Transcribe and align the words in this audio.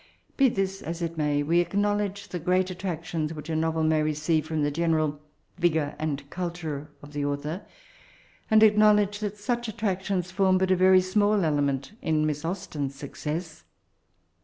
Be 0.35 0.49
this 0.49 0.81
as 0.81 1.03
it 1.03 1.15
may, 1.15 1.43
we 1.43 1.59
acknowledge 1.59 2.29
the 2.29 2.39
great 2.39 2.71
attractions 2.71 3.35
which 3.35 3.51
a 3.51 3.55
novel 3.55 3.83
may 3.83 4.01
receive 4.01 4.47
from 4.47 4.63
the 4.63 4.71
general 4.71 5.19
vigour 5.59 5.93
and 5.99 6.27
culture 6.31 6.89
of 7.03 7.13
the 7.13 7.23
author; 7.23 7.63
and 8.49 8.63
ac 8.63 8.77
knowledge 8.77 9.19
that 9.19 9.37
such 9.37 9.67
attractions 9.67 10.31
form 10.31 10.57
but 10.57 10.71
a 10.71 10.75
very 10.75 11.01
small 11.01 11.45
element 11.45 11.91
in 12.01 12.25
Miss 12.25 12.41
AuBten*s 12.43 12.95
success. 12.95 13.63